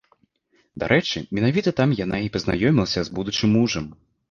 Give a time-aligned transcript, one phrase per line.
[0.83, 3.91] Дарэчы, менавіта там яна і пазнаёмілася з будучым мужам.